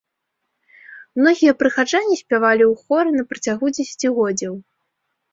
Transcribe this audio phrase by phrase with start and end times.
[1.17, 4.53] Многія прыхаджане спявалі ў хоры на працягу дзесяцігоддзяў.